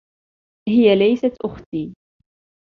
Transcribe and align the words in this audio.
هىَ 0.69 0.95
ليست 0.95 1.37
أختي. 1.45 1.93